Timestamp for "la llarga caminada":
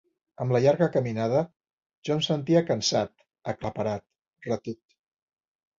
0.53-1.43